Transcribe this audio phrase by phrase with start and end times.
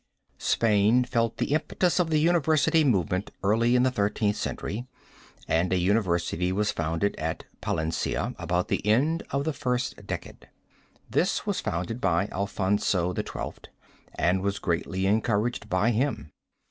[0.39, 4.87] Spain felt the impetus of the university movement early in the Thirteenth Century
[5.47, 10.49] and a university was founded at Palencia about the end of the first decade.
[11.07, 13.69] This was founded by Alfonso XII.
[14.15, 16.31] and was greatly encouraged by him.